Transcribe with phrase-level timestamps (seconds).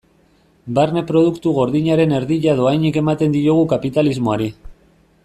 [0.77, 4.49] Barne Produktu Gordinaren erdia dohainik ematen diogu kapitalismoari.